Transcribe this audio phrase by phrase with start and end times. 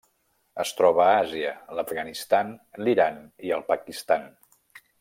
[0.61, 2.49] Es troba a Àsia: l'Afganistan,
[2.87, 4.27] l'Iran i el Pakistan.